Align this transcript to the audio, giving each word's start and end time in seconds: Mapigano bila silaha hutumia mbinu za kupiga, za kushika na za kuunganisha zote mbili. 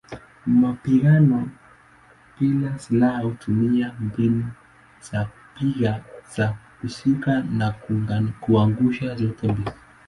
Mapigano 0.47 1.51
bila 2.39 2.77
silaha 2.79 3.19
hutumia 3.23 3.95
mbinu 3.99 4.51
za 5.11 5.25
kupiga, 5.25 6.03
za 6.37 6.57
kushika 6.81 7.41
na 7.43 7.65
za 8.07 8.23
kuunganisha 8.31 9.15
zote 9.15 9.47
mbili. 9.51 9.71